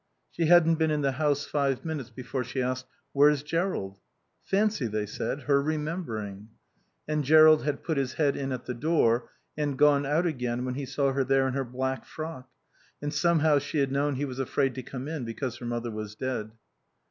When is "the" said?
1.03-1.11, 8.65-8.73